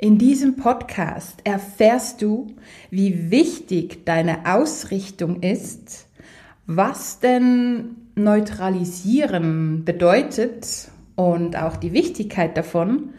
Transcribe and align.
In 0.00 0.16
diesem 0.16 0.54
Podcast 0.54 1.40
erfährst 1.42 2.22
du, 2.22 2.54
wie 2.88 3.32
wichtig 3.32 4.04
deine 4.04 4.46
Ausrichtung 4.46 5.42
ist, 5.42 6.06
was 6.66 7.18
denn 7.18 7.96
neutralisieren 8.14 9.84
bedeutet 9.84 10.92
und 11.16 11.56
auch 11.56 11.74
die 11.74 11.92
Wichtigkeit 11.92 12.56
davon. 12.56 13.14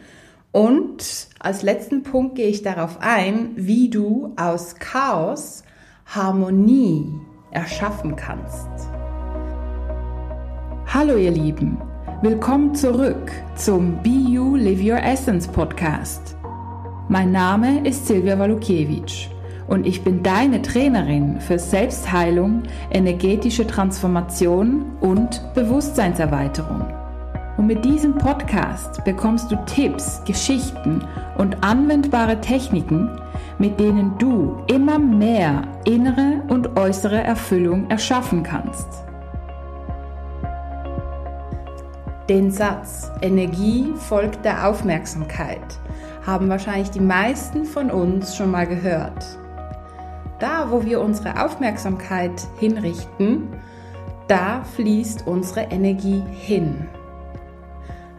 Und 0.52 1.28
als 1.38 1.60
letzten 1.60 2.02
Punkt 2.02 2.36
gehe 2.36 2.48
ich 2.48 2.62
darauf 2.62 2.96
ein, 3.02 3.50
wie 3.56 3.90
du 3.90 4.32
aus 4.36 4.76
Chaos 4.76 5.64
Harmonie 6.06 7.12
erschaffen 7.50 8.16
kannst. 8.16 8.70
Hallo 10.86 11.18
ihr 11.18 11.30
Lieben, 11.30 11.76
willkommen 12.22 12.74
zurück 12.74 13.30
zum 13.54 14.02
Be 14.02 14.08
You 14.08 14.56
Live 14.56 14.80
Your 14.82 15.02
Essence 15.02 15.46
Podcast. 15.46 16.39
Mein 17.10 17.32
Name 17.32 17.84
ist 17.84 18.06
Silvia 18.06 18.38
Walukiewicz 18.38 19.26
und 19.66 19.84
ich 19.84 20.04
bin 20.04 20.22
deine 20.22 20.62
Trainerin 20.62 21.40
für 21.40 21.58
Selbstheilung, 21.58 22.62
energetische 22.92 23.66
Transformation 23.66 24.92
und 25.00 25.42
Bewusstseinserweiterung. 25.54 26.86
Und 27.56 27.66
mit 27.66 27.84
diesem 27.84 28.16
Podcast 28.16 29.04
bekommst 29.04 29.50
du 29.50 29.56
Tipps, 29.66 30.22
Geschichten 30.24 31.02
und 31.36 31.64
anwendbare 31.64 32.40
Techniken, 32.40 33.10
mit 33.58 33.80
denen 33.80 34.16
du 34.18 34.62
immer 34.68 35.00
mehr 35.00 35.62
innere 35.86 36.44
und 36.46 36.78
äußere 36.78 37.24
Erfüllung 37.24 37.90
erschaffen 37.90 38.44
kannst. 38.44 38.86
Den 42.28 42.52
Satz 42.52 43.10
Energie 43.20 43.92
folgt 43.96 44.44
der 44.44 44.68
Aufmerksamkeit 44.68 45.80
haben 46.26 46.48
wahrscheinlich 46.48 46.90
die 46.90 47.00
meisten 47.00 47.64
von 47.64 47.90
uns 47.90 48.36
schon 48.36 48.50
mal 48.50 48.66
gehört. 48.66 49.24
Da, 50.38 50.70
wo 50.70 50.84
wir 50.84 51.00
unsere 51.00 51.44
Aufmerksamkeit 51.44 52.46
hinrichten, 52.58 53.48
da 54.28 54.62
fließt 54.76 55.26
unsere 55.26 55.62
Energie 55.70 56.22
hin. 56.30 56.86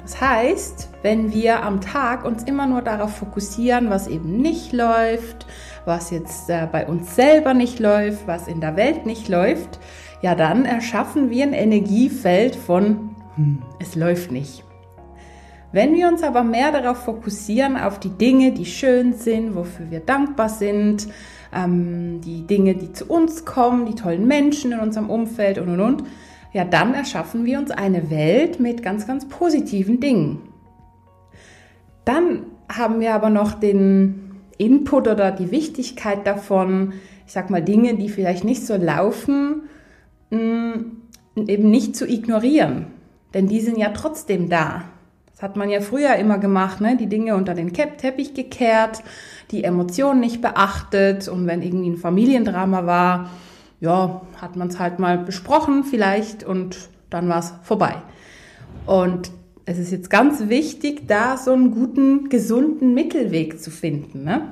Das 0.02 0.20
heißt, 0.20 0.90
wenn 1.04 1.32
wir 1.32 1.64
am 1.64 1.80
Tag 1.80 2.26
uns 2.26 2.44
immer 2.44 2.68
nur 2.68 2.82
darauf 2.82 3.16
fokussieren, 3.16 3.90
was 3.90 4.08
eben 4.08 4.38
nicht 4.38 4.74
läuft, 4.74 5.46
was 5.86 6.10
jetzt 6.12 6.50
äh, 6.50 6.68
bei 6.72 6.88
uns 6.88 7.16
selber 7.16 7.54
nicht 7.54 7.80
läuft, 7.80 8.28
was 8.28 8.48
in 8.48 8.62
der 8.62 8.76
Welt 8.76 9.06
nicht 9.06 9.30
läuft, 9.30 9.80
ja, 10.22 10.36
dann 10.36 10.66
erschaffen 10.66 11.30
wir 11.30 11.44
ein 11.44 11.54
Energiefeld 11.54 12.56
von, 12.56 13.16
hm, 13.36 13.62
es 13.80 13.96
läuft 13.96 14.32
nicht. 14.32 14.64
Wenn 15.74 15.96
wir 15.96 16.08
uns 16.08 16.22
aber 16.22 16.44
mehr 16.44 16.72
darauf 16.72 17.06
fokussieren, 17.06 17.78
auf 17.78 18.00
die 18.00 18.10
Dinge, 18.10 18.52
die 18.52 18.66
schön 18.66 19.14
sind, 19.14 19.56
wofür 19.56 19.90
wir 19.90 20.02
dankbar 20.02 20.50
sind, 20.50 21.08
ähm, 21.54 22.20
die 22.22 22.46
Dinge, 22.46 22.76
die 22.76 22.92
zu 22.92 23.06
uns 23.06 23.46
kommen, 23.46 23.86
die 23.86 23.96
tollen 23.96 24.28
Menschen 24.28 24.74
in 24.74 24.80
unserem 24.80 25.10
Umfeld 25.10 25.58
und 25.60 25.70
und 25.70 25.80
und, 25.80 26.04
ja, 26.54 26.66
dann 26.66 26.94
erschaffen 26.94 27.46
wir 27.46 27.60
uns 27.60 27.72
eine 27.72 28.10
Welt 28.10 28.60
mit 28.60 28.84
ganz, 28.84 29.08
ganz 29.08 29.28
positiven 29.30 30.02
Dingen. 30.02 30.42
Dann 32.04 32.44
haben 32.68 33.00
wir 33.00 33.14
aber 33.14 33.30
noch 33.30 33.54
den 33.54 34.32
Input 34.58 35.08
oder 35.08 35.32
die 35.32 35.52
Wichtigkeit 35.52 36.28
davon, 36.28 36.94
ich 37.26 37.32
sag 37.32 37.50
mal, 37.50 37.62
Dinge, 37.62 37.96
die 37.96 38.10
vielleicht 38.10 38.44
nicht 38.44 38.66
so 38.66 38.76
laufen, 38.76 39.64
mh, 40.30 40.84
eben 41.48 41.72
nicht 41.72 41.96
zu 41.96 42.06
ignorieren. 42.06 42.88
Denn 43.34 43.48
die 43.48 43.62
sind 43.62 43.78
ja 43.78 43.90
trotzdem 43.90 44.50
da. 44.50 44.91
Hat 45.42 45.56
man 45.56 45.70
ja 45.70 45.82
früher 45.82 46.16
immer 46.18 46.38
gemacht, 46.38 46.82
ne? 46.82 46.96
die 46.98 47.08
Dinge 47.08 47.36
unter 47.36 47.56
den 47.56 47.74
Teppich 47.74 48.36
gekehrt, 48.36 49.02
die 49.50 49.64
Emotionen 49.64 50.20
nicht 50.20 50.40
beachtet 50.42 51.28
und 51.28 51.48
wenn 51.48 51.64
irgendwie 51.64 51.90
ein 51.90 51.98
Familiendrama 51.98 52.86
war, 52.86 53.32
ja, 53.80 54.22
hat 54.40 54.56
man 54.56 54.68
es 54.68 54.78
halt 54.78 55.00
mal 55.00 55.18
besprochen 55.18 55.84
vielleicht 55.84 56.44
und 56.44 56.90
dann 57.10 57.28
war 57.28 57.40
es 57.40 57.54
vorbei. 57.64 57.96
Und 58.86 59.32
es 59.66 59.80
ist 59.80 59.92
jetzt 59.92 60.10
ganz 60.10 60.48
wichtig, 60.48 61.08
da 61.08 61.38
so 61.38 61.54
einen 61.54 61.72
guten, 61.72 62.30
gesunden 62.30 62.94
Mittelweg 62.94 63.60
zu 63.60 63.72
finden. 63.72 64.24
Ne? 64.24 64.44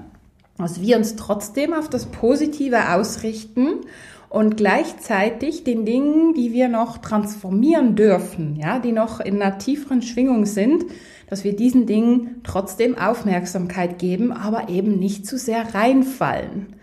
Also 0.58 0.82
wir 0.82 0.98
uns 0.98 1.16
trotzdem 1.16 1.74
auf 1.74 1.90
das 1.90 2.08
Positive 2.08 2.94
ausrichten 2.94 3.82
und 4.30 4.58
gleichzeitig 4.58 5.64
den 5.64 5.86
Dingen, 5.86 6.34
die 6.36 6.54
wir 6.54 6.70
noch 6.70 7.00
transformieren 7.00 7.96
dürfen, 7.96 8.56
ja, 8.56 8.80
die 8.80 8.92
noch 8.92 9.20
in 9.20 9.42
einer 9.42 9.58
tieferen 9.58 10.02
Schwingung 10.02 10.46
sind, 10.46 10.86
dass 11.28 11.44
wir 11.44 11.56
diesen 11.56 11.86
Dingen 11.86 12.42
trotzdem 12.44 12.98
Aufmerksamkeit 12.98 14.00
geben, 14.00 14.32
aber 14.32 14.70
eben 14.70 15.00
nicht 15.00 15.26
zu 15.26 15.38
sehr 15.38 15.74
reinfallen. 15.74 16.76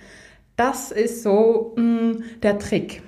Das 0.56 0.90
ist 0.90 1.22
so 1.22 1.74
mh, 1.76 1.82
mm, 1.82 2.22
der 2.42 2.58
Trick. 2.58 3.02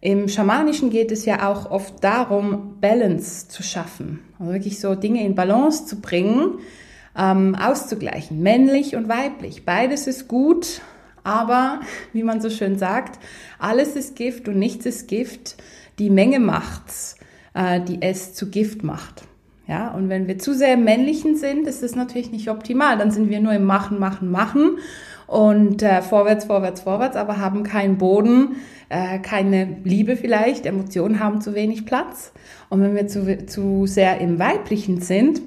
Im 0.00 0.28
Schamanischen 0.28 0.88
geht 0.88 1.12
es 1.12 1.26
ja 1.26 1.50
auch 1.50 1.70
oft 1.70 2.02
darum, 2.02 2.78
Balance 2.80 3.48
zu 3.48 3.62
schaffen, 3.62 4.20
also 4.38 4.52
wirklich 4.52 4.80
so 4.80 4.94
Dinge 4.94 5.22
in 5.22 5.34
Balance 5.34 5.84
zu 5.84 6.00
bringen, 6.00 6.60
ähm, 7.18 7.54
auszugleichen, 7.54 8.40
männlich 8.42 8.96
und 8.96 9.10
weiblich. 9.10 9.66
Beides 9.66 10.06
ist 10.06 10.26
gut, 10.26 10.80
aber 11.24 11.80
wie 12.12 12.22
man 12.22 12.40
so 12.40 12.50
schön 12.50 12.78
sagt, 12.78 13.18
alles 13.58 13.96
ist 13.96 14.16
Gift 14.16 14.48
und 14.48 14.58
nichts 14.58 14.86
ist 14.86 15.08
Gift. 15.08 15.56
Die 15.98 16.10
Menge 16.10 16.40
macht's, 16.40 17.16
äh, 17.54 17.80
die 17.80 18.02
es 18.02 18.34
zu 18.34 18.50
Gift 18.50 18.82
macht. 18.82 19.24
Ja, 19.66 19.94
und 19.94 20.08
wenn 20.08 20.26
wir 20.26 20.38
zu 20.38 20.52
sehr 20.52 20.74
im 20.74 20.82
Männlichen 20.82 21.36
sind, 21.36 21.68
ist 21.68 21.84
das 21.84 21.94
natürlich 21.94 22.32
nicht 22.32 22.50
optimal. 22.50 22.98
Dann 22.98 23.12
sind 23.12 23.30
wir 23.30 23.40
nur 23.40 23.52
im 23.52 23.64
Machen, 23.64 24.00
Machen, 24.00 24.30
Machen 24.30 24.78
und 25.28 25.80
äh, 25.84 26.02
vorwärts, 26.02 26.46
vorwärts, 26.46 26.80
vorwärts, 26.80 27.16
aber 27.16 27.38
haben 27.38 27.62
keinen 27.62 27.96
Boden, 27.96 28.56
äh, 28.88 29.20
keine 29.20 29.76
Liebe 29.84 30.16
vielleicht, 30.16 30.66
Emotionen 30.66 31.20
haben 31.20 31.40
zu 31.40 31.54
wenig 31.54 31.86
Platz. 31.86 32.32
Und 32.68 32.82
wenn 32.82 32.96
wir 32.96 33.06
zu, 33.06 33.46
zu 33.46 33.86
sehr 33.86 34.20
im 34.20 34.40
Weiblichen 34.40 35.00
sind, 35.00 35.40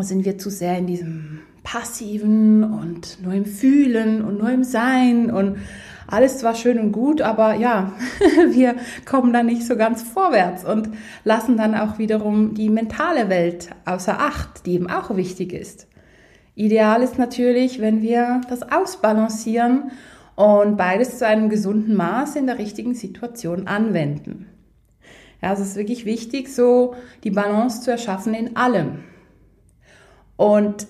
sind 0.00 0.24
wir 0.24 0.38
zu 0.38 0.50
sehr 0.50 0.76
in 0.78 0.88
diesem 0.88 1.38
Passiven 1.66 2.62
und 2.62 3.20
nur 3.24 3.34
im 3.34 3.44
Fühlen 3.44 4.24
und 4.24 4.38
nur 4.38 4.50
im 4.50 4.62
Sein 4.62 5.32
und 5.32 5.58
alles 6.06 6.38
zwar 6.38 6.54
schön 6.54 6.78
und 6.78 6.92
gut, 6.92 7.20
aber 7.20 7.54
ja, 7.54 7.92
wir 8.52 8.76
kommen 9.04 9.32
da 9.32 9.42
nicht 9.42 9.66
so 9.66 9.76
ganz 9.76 10.00
vorwärts 10.00 10.64
und 10.64 10.90
lassen 11.24 11.56
dann 11.56 11.74
auch 11.74 11.98
wiederum 11.98 12.54
die 12.54 12.70
mentale 12.70 13.28
Welt 13.28 13.70
außer 13.84 14.20
Acht, 14.20 14.64
die 14.64 14.74
eben 14.74 14.88
auch 14.88 15.16
wichtig 15.16 15.52
ist. 15.52 15.88
Ideal 16.54 17.02
ist 17.02 17.18
natürlich, 17.18 17.80
wenn 17.80 18.00
wir 18.00 18.42
das 18.48 18.62
ausbalancieren 18.62 19.90
und 20.36 20.76
beides 20.76 21.18
zu 21.18 21.26
einem 21.26 21.48
gesunden 21.48 21.96
Maß 21.96 22.36
in 22.36 22.46
der 22.46 22.58
richtigen 22.58 22.94
Situation 22.94 23.66
anwenden. 23.66 24.46
Ja, 25.42 25.52
es 25.52 25.58
ist 25.58 25.74
wirklich 25.74 26.04
wichtig, 26.04 26.48
so 26.48 26.94
die 27.24 27.32
Balance 27.32 27.80
zu 27.80 27.90
erschaffen 27.90 28.34
in 28.34 28.56
allem. 28.56 29.00
Und 30.36 30.86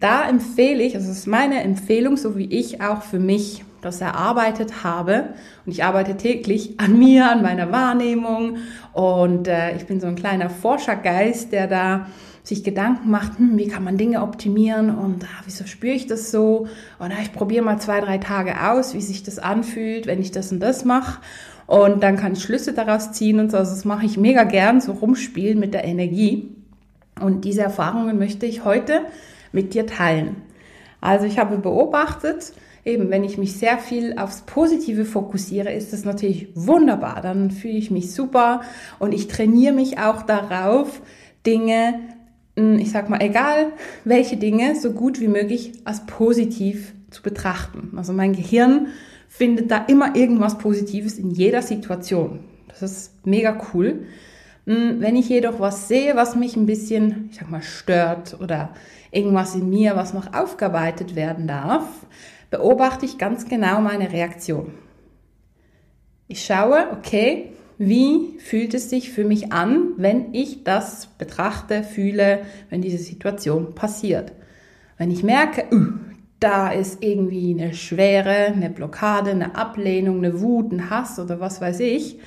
da 0.00 0.28
empfehle 0.28 0.82
ich, 0.82 0.94
also 0.96 1.08
das 1.08 1.18
ist 1.18 1.26
meine 1.26 1.62
Empfehlung, 1.62 2.16
so 2.16 2.36
wie 2.36 2.46
ich 2.46 2.80
auch 2.80 3.02
für 3.02 3.20
mich 3.20 3.64
das 3.80 4.00
erarbeitet 4.00 4.82
habe. 4.82 5.34
Und 5.64 5.72
ich 5.72 5.84
arbeite 5.84 6.16
täglich 6.16 6.80
an 6.80 6.98
mir, 6.98 7.30
an 7.30 7.42
meiner 7.42 7.70
Wahrnehmung. 7.70 8.56
Und 8.92 9.48
äh, 9.48 9.76
ich 9.76 9.86
bin 9.86 10.00
so 10.00 10.06
ein 10.06 10.16
kleiner 10.16 10.50
Forschergeist, 10.50 11.52
der 11.52 11.66
da 11.66 12.06
sich 12.42 12.62
Gedanken 12.62 13.10
macht, 13.10 13.38
hm, 13.38 13.56
wie 13.56 13.68
kann 13.68 13.84
man 13.84 13.96
Dinge 13.96 14.22
optimieren 14.22 14.94
und 14.94 15.24
ah, 15.24 15.42
wieso 15.46 15.64
spüre 15.64 15.94
ich 15.94 16.06
das 16.06 16.30
so? 16.30 16.68
Und 16.98 17.10
ah, 17.10 17.16
ich 17.22 17.32
probiere 17.32 17.64
mal 17.64 17.78
zwei, 17.78 18.02
drei 18.02 18.18
Tage 18.18 18.68
aus, 18.68 18.92
wie 18.92 19.00
sich 19.00 19.22
das 19.22 19.38
anfühlt, 19.38 20.06
wenn 20.06 20.20
ich 20.20 20.30
das 20.30 20.52
und 20.52 20.60
das 20.60 20.84
mache. 20.84 21.22
Und 21.66 22.02
dann 22.02 22.16
kann 22.16 22.34
ich 22.34 22.42
Schlüsse 22.42 22.74
daraus 22.74 23.12
ziehen 23.12 23.40
und 23.40 23.50
so. 23.50 23.56
Also 23.56 23.70
das 23.70 23.86
mache 23.86 24.04
ich 24.04 24.18
mega 24.18 24.44
gern, 24.44 24.82
so 24.82 24.92
rumspielen 24.92 25.58
mit 25.58 25.72
der 25.72 25.84
Energie. 25.84 26.50
Und 27.18 27.46
diese 27.46 27.62
Erfahrungen 27.62 28.18
möchte 28.18 28.44
ich 28.44 28.66
heute 28.66 29.00
mit 29.54 29.74
dir 29.74 29.86
teilen. 29.86 30.36
Also 31.00 31.26
ich 31.26 31.38
habe 31.38 31.58
beobachtet, 31.58 32.52
eben 32.84 33.10
wenn 33.10 33.24
ich 33.24 33.38
mich 33.38 33.54
sehr 33.54 33.78
viel 33.78 34.18
aufs 34.18 34.42
Positive 34.42 35.04
fokussiere, 35.04 35.72
ist 35.72 35.92
das 35.92 36.04
natürlich 36.04 36.48
wunderbar. 36.54 37.20
Dann 37.22 37.50
fühle 37.50 37.78
ich 37.78 37.90
mich 37.90 38.12
super 38.12 38.62
und 38.98 39.12
ich 39.12 39.28
trainiere 39.28 39.74
mich 39.74 39.98
auch 39.98 40.22
darauf, 40.22 41.00
Dinge, 41.46 42.00
hm, 42.56 42.78
ich 42.78 42.90
sag 42.90 43.08
mal, 43.10 43.22
egal 43.22 43.72
welche 44.04 44.36
Dinge, 44.36 44.76
so 44.76 44.92
gut 44.92 45.20
wie 45.20 45.28
möglich 45.28 45.72
als 45.84 46.06
positiv 46.06 46.94
zu 47.10 47.22
betrachten. 47.22 47.92
Also 47.96 48.12
mein 48.12 48.32
Gehirn 48.32 48.88
findet 49.28 49.70
da 49.70 49.84
immer 49.88 50.16
irgendwas 50.16 50.58
Positives 50.58 51.18
in 51.18 51.30
jeder 51.30 51.62
Situation. 51.62 52.40
Das 52.68 52.82
ist 52.82 53.26
mega 53.26 53.60
cool. 53.72 54.06
Hm, 54.66 55.00
wenn 55.00 55.16
ich 55.16 55.28
jedoch 55.28 55.60
was 55.60 55.88
sehe, 55.88 56.16
was 56.16 56.36
mich 56.36 56.56
ein 56.56 56.66
bisschen, 56.66 57.28
ich 57.30 57.38
sag 57.38 57.50
mal, 57.50 57.62
stört 57.62 58.38
oder 58.40 58.74
irgendwas 59.10 59.54
in 59.54 59.68
mir, 59.68 59.96
was 59.96 60.14
noch 60.14 60.32
aufgearbeitet 60.34 61.14
werden 61.14 61.46
darf, 61.46 61.84
beobachte 62.50 63.04
ich 63.04 63.18
ganz 63.18 63.46
genau 63.46 63.80
meine 63.80 64.12
Reaktion. 64.12 64.72
Ich 66.28 66.44
schaue, 66.44 66.86
okay, 66.92 67.52
wie 67.76 68.38
fühlt 68.38 68.72
es 68.72 68.88
sich 68.88 69.10
für 69.10 69.24
mich 69.24 69.52
an, 69.52 69.88
wenn 69.96 70.32
ich 70.32 70.64
das 70.64 71.08
betrachte, 71.18 71.82
fühle, 71.82 72.40
wenn 72.70 72.80
diese 72.80 72.98
Situation 72.98 73.74
passiert? 73.74 74.32
Wenn 74.96 75.10
ich 75.10 75.22
merke, 75.22 75.64
uh, 75.74 75.92
da 76.40 76.70
ist 76.70 77.02
irgendwie 77.02 77.50
eine 77.50 77.74
Schwere, 77.74 78.46
eine 78.46 78.70
Blockade, 78.70 79.30
eine 79.30 79.56
Ablehnung, 79.56 80.18
eine 80.18 80.40
Wut, 80.40 80.72
ein 80.72 80.88
Hass 80.90 81.18
oder 81.18 81.40
was 81.40 81.60
weiß 81.60 81.80
ich, 81.80 82.20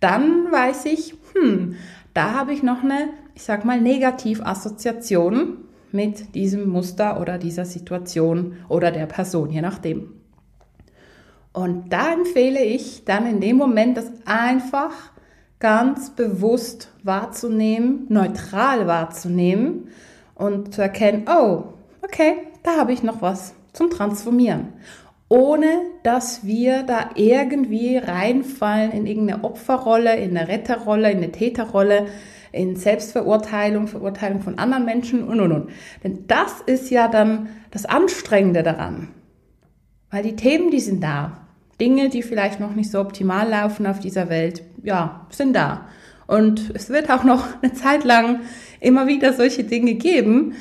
dann 0.00 0.50
weiß 0.50 0.86
ich, 0.86 1.14
hm, 1.34 1.76
da 2.14 2.34
habe 2.34 2.52
ich 2.52 2.62
noch 2.62 2.82
eine, 2.82 3.10
ich 3.34 3.42
sag 3.42 3.64
mal, 3.64 3.80
Negativassoziation 3.80 5.58
mit 5.92 6.34
diesem 6.34 6.68
Muster 6.68 7.20
oder 7.20 7.38
dieser 7.38 7.64
Situation 7.64 8.56
oder 8.68 8.90
der 8.90 9.06
Person, 9.06 9.50
je 9.50 9.60
nachdem. 9.60 10.14
Und 11.52 11.92
da 11.92 12.12
empfehle 12.12 12.62
ich 12.62 13.04
dann 13.04 13.26
in 13.26 13.40
dem 13.40 13.56
Moment, 13.56 13.96
das 13.96 14.10
einfach 14.26 14.92
ganz 15.58 16.10
bewusst 16.10 16.92
wahrzunehmen, 17.02 18.06
neutral 18.08 18.86
wahrzunehmen 18.86 19.88
und 20.34 20.74
zu 20.74 20.82
erkennen, 20.82 21.26
oh, 21.28 21.64
okay, 22.02 22.34
da 22.62 22.76
habe 22.76 22.92
ich 22.92 23.02
noch 23.02 23.22
was 23.22 23.54
zum 23.72 23.90
Transformieren. 23.90 24.72
Ohne 25.28 25.82
dass 26.02 26.46
wir 26.46 26.84
da 26.84 27.10
irgendwie 27.14 27.98
reinfallen 27.98 28.92
in 28.92 29.06
irgendeine 29.06 29.44
Opferrolle, 29.44 30.16
in 30.16 30.36
eine 30.36 30.48
Retterrolle, 30.48 31.10
in 31.10 31.18
eine 31.18 31.32
Täterrolle, 31.32 32.06
in 32.52 32.76
Selbstverurteilung, 32.76 33.88
Verurteilung 33.88 34.40
von 34.40 34.58
anderen 34.58 34.84
Menschen 34.84 35.24
und 35.24 35.40
und 35.40 35.52
und. 35.52 35.70
Denn 36.02 36.26
das 36.26 36.60
ist 36.64 36.90
ja 36.90 37.08
dann 37.08 37.48
das 37.70 37.84
Anstrengende 37.84 38.62
daran. 38.62 39.08
Weil 40.10 40.22
die 40.22 40.36
Themen, 40.36 40.70
die 40.70 40.80
sind 40.80 41.02
da. 41.02 41.48
Dinge, 41.80 42.08
die 42.08 42.22
vielleicht 42.22 42.58
noch 42.58 42.74
nicht 42.74 42.90
so 42.90 43.00
optimal 43.00 43.48
laufen 43.48 43.86
auf 43.86 44.00
dieser 44.00 44.28
Welt, 44.28 44.62
ja, 44.82 45.26
sind 45.30 45.54
da. 45.54 45.86
Und 46.26 46.72
es 46.74 46.88
wird 46.90 47.10
auch 47.10 47.24
noch 47.24 47.46
eine 47.62 47.72
Zeit 47.72 48.04
lang 48.04 48.40
immer 48.80 49.06
wieder 49.06 49.32
solche 49.32 49.64
Dinge 49.64 49.94
geben, 49.94 50.54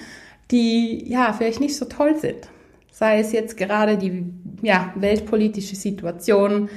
die 0.52 1.10
ja 1.10 1.34
vielleicht 1.34 1.60
nicht 1.60 1.76
so 1.76 1.86
toll 1.86 2.18
sind. 2.18 2.50
Sei 2.92 3.20
es 3.20 3.32
jetzt 3.32 3.58
gerade 3.58 3.98
die 3.98 4.26
ja, 4.62 4.94
weltpolitische 4.96 5.76
Situation, 5.76 6.70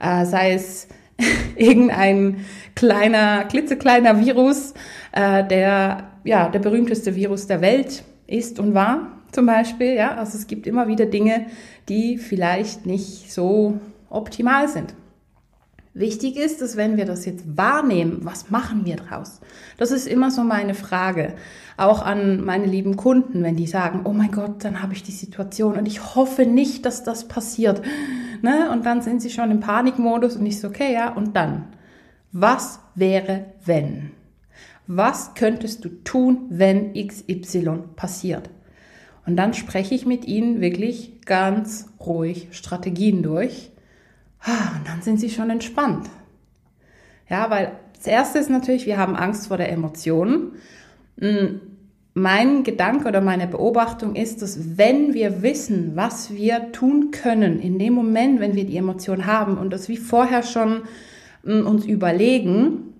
äh, 0.00 0.24
sei 0.24 0.52
es 0.52 0.88
irgendein 1.56 2.44
kleiner, 2.74 3.44
klitzekleiner 3.44 4.24
Virus, 4.24 4.74
äh, 5.12 5.46
der 5.46 6.10
ja 6.24 6.48
der 6.48 6.58
berühmteste 6.58 7.14
Virus 7.14 7.46
der 7.46 7.60
Welt 7.60 8.02
ist 8.26 8.58
und 8.58 8.74
war 8.74 9.12
zum 9.30 9.46
Beispiel. 9.46 9.94
Ja, 9.94 10.14
also 10.16 10.38
es 10.38 10.46
gibt 10.46 10.66
immer 10.66 10.88
wieder 10.88 11.06
Dinge, 11.06 11.46
die 11.88 12.18
vielleicht 12.18 12.86
nicht 12.86 13.32
so 13.32 13.78
optimal 14.08 14.68
sind. 14.68 14.94
Wichtig 15.96 16.34
ist, 16.36 16.60
dass 16.60 16.76
wenn 16.76 16.96
wir 16.96 17.04
das 17.04 17.24
jetzt 17.24 17.56
wahrnehmen, 17.56 18.18
was 18.22 18.50
machen 18.50 18.84
wir 18.84 18.96
draus? 18.96 19.40
Das 19.78 19.92
ist 19.92 20.08
immer 20.08 20.32
so 20.32 20.42
meine 20.42 20.74
Frage. 20.74 21.34
Auch 21.76 22.04
an 22.04 22.44
meine 22.44 22.66
lieben 22.66 22.96
Kunden, 22.96 23.44
wenn 23.44 23.54
die 23.54 23.68
sagen, 23.68 24.00
oh 24.02 24.12
mein 24.12 24.32
Gott, 24.32 24.64
dann 24.64 24.82
habe 24.82 24.92
ich 24.94 25.04
die 25.04 25.12
Situation 25.12 25.76
und 25.76 25.86
ich 25.86 26.16
hoffe 26.16 26.46
nicht, 26.46 26.84
dass 26.84 27.04
das 27.04 27.28
passiert. 27.28 27.80
Ne? 28.42 28.70
Und 28.72 28.84
dann 28.84 29.02
sind 29.02 29.22
sie 29.22 29.30
schon 29.30 29.52
im 29.52 29.60
Panikmodus 29.60 30.36
und 30.36 30.44
ich 30.46 30.58
so, 30.58 30.66
okay, 30.66 30.92
ja, 30.92 31.12
und 31.12 31.36
dann? 31.36 31.66
Was 32.32 32.80
wäre, 32.96 33.46
wenn? 33.64 34.10
Was 34.88 35.34
könntest 35.34 35.84
du 35.84 35.90
tun, 36.02 36.46
wenn 36.48 36.92
XY 36.94 37.84
passiert? 37.94 38.50
Und 39.26 39.36
dann 39.36 39.54
spreche 39.54 39.94
ich 39.94 40.06
mit 40.06 40.24
ihnen 40.24 40.60
wirklich 40.60 41.20
ganz 41.24 41.86
ruhig 42.00 42.48
Strategien 42.50 43.22
durch 43.22 43.70
und 44.46 44.86
dann 44.86 45.02
sind 45.02 45.20
sie 45.20 45.30
schon 45.30 45.50
entspannt. 45.50 46.08
Ja, 47.28 47.48
weil 47.50 47.72
das 47.96 48.06
erste 48.06 48.38
ist 48.38 48.50
natürlich, 48.50 48.86
wir 48.86 48.98
haben 48.98 49.16
Angst 49.16 49.48
vor 49.48 49.56
der 49.56 49.72
Emotion. 49.72 50.52
Hm, 51.18 51.60
mein 52.12 52.62
Gedanke 52.62 53.08
oder 53.08 53.20
meine 53.20 53.48
Beobachtung 53.48 54.14
ist, 54.14 54.40
dass 54.40 54.78
wenn 54.78 55.14
wir 55.14 55.42
wissen, 55.42 55.92
was 55.96 56.32
wir 56.32 56.70
tun 56.70 57.10
können, 57.10 57.58
in 57.58 57.78
dem 57.78 57.92
Moment, 57.92 58.38
wenn 58.38 58.54
wir 58.54 58.66
die 58.66 58.76
Emotion 58.76 59.26
haben 59.26 59.58
und 59.58 59.72
das 59.72 59.88
wie 59.88 59.96
vorher 59.96 60.42
schon 60.42 60.82
hm, 61.44 61.66
uns 61.66 61.86
überlegen, 61.86 62.94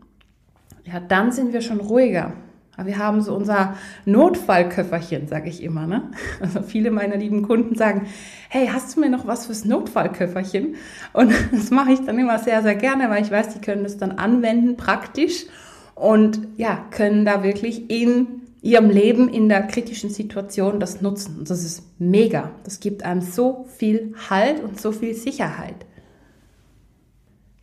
ja, 0.84 1.00
dann 1.00 1.32
sind 1.32 1.52
wir 1.52 1.60
schon 1.60 1.80
ruhiger. 1.80 2.32
Aber 2.76 2.88
wir 2.88 2.98
haben 2.98 3.20
so 3.20 3.34
unser 3.34 3.76
Notfallköfferchen, 4.04 5.28
sage 5.28 5.48
ich 5.48 5.62
immer. 5.62 5.86
Ne? 5.86 6.10
Also 6.40 6.62
viele 6.62 6.90
meiner 6.90 7.16
lieben 7.16 7.42
Kunden 7.42 7.76
sagen, 7.76 8.06
hey, 8.48 8.68
hast 8.72 8.96
du 8.96 9.00
mir 9.00 9.10
noch 9.10 9.26
was 9.26 9.46
fürs 9.46 9.64
Notfallköfferchen? 9.64 10.74
Und 11.12 11.32
das 11.52 11.70
mache 11.70 11.92
ich 11.92 12.00
dann 12.04 12.18
immer 12.18 12.38
sehr, 12.38 12.62
sehr 12.62 12.74
gerne, 12.74 13.08
weil 13.10 13.22
ich 13.22 13.30
weiß, 13.30 13.54
die 13.54 13.60
können 13.60 13.84
das 13.84 13.96
dann 13.96 14.12
anwenden, 14.12 14.76
praktisch. 14.76 15.46
Und 15.94 16.40
ja, 16.56 16.84
können 16.90 17.24
da 17.24 17.44
wirklich 17.44 17.90
in 17.90 18.42
ihrem 18.64 18.90
Leben 18.90 19.28
in 19.28 19.48
der 19.48 19.62
kritischen 19.62 20.10
Situation 20.10 20.80
das 20.80 21.00
nutzen. 21.00 21.38
Und 21.38 21.50
das 21.50 21.62
ist 21.62 21.82
mega. 22.00 22.50
Das 22.64 22.80
gibt 22.80 23.04
einem 23.04 23.20
so 23.20 23.66
viel 23.76 24.14
Halt 24.30 24.64
und 24.64 24.80
so 24.80 24.90
viel 24.90 25.14
Sicherheit. 25.14 25.76